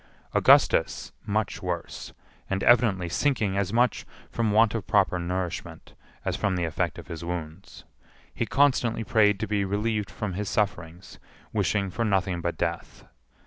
Augustus 0.33 1.11
much 1.27 1.61
worse, 1.61 2.11
and 2.49 2.63
evidently 2.63 3.07
sinking 3.07 3.55
as 3.55 3.71
much 3.71 4.03
from 4.31 4.51
want 4.51 4.73
of 4.73 4.87
proper 4.87 5.19
nourishment 5.19 5.93
as 6.25 6.35
from 6.35 6.55
the 6.55 6.65
effect 6.65 6.97
of 6.97 7.05
his 7.05 7.23
wounds. 7.23 7.83
He 8.33 8.47
constantly 8.47 9.03
prayed 9.03 9.39
to 9.41 9.47
be 9.47 9.63
relieved 9.63 10.09
from 10.09 10.33
his 10.33 10.49
sufferings, 10.49 11.19
wishing 11.53 11.91
for 11.91 12.03
nothing 12.03 12.41
but 12.41 12.57
death. 12.57 13.03